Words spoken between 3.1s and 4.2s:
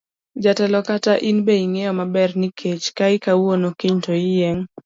kawuono kiny to